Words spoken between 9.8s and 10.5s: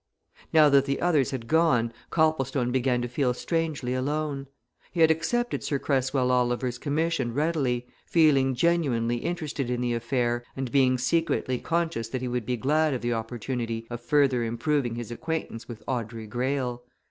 affair,